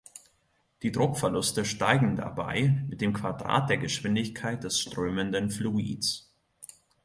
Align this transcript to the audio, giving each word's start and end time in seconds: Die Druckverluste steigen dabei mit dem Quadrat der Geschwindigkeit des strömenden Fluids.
Die 0.81 0.91
Druckverluste 0.91 1.63
steigen 1.63 2.15
dabei 2.15 2.83
mit 2.89 3.01
dem 3.01 3.13
Quadrat 3.13 3.69
der 3.69 3.77
Geschwindigkeit 3.77 4.63
des 4.63 4.79
strömenden 4.81 5.51
Fluids. 5.51 6.27